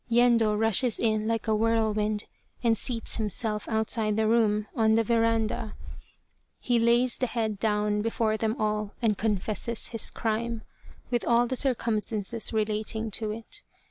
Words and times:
Yendo 0.09 0.59
rushes 0.59 0.97
in 0.99 1.27
like 1.27 1.47
a 1.47 1.53
whirlwind 1.53 2.25
and 2.63 2.75
seats 2.75 3.17
himself 3.17 3.69
outside 3.69 4.17
the 4.17 4.25
room, 4.25 4.65
on 4.75 4.95
the 4.95 5.03
veranda. 5.03 5.75
He 6.59 6.79
lays 6.79 7.19
the 7.19 7.27
head 7.27 7.59
down 7.59 8.01
before 8.01 8.35
them 8.35 8.59
all 8.59 8.95
and 8.99 9.15
confesses 9.15 9.89
his 9.89 10.09
crime, 10.09 10.63
with 11.11 11.23
all 11.23 11.45
the 11.45 11.55
circumstances 11.55 12.51
relating 12.51 13.11
to 13.11 13.29
it. 13.29 13.61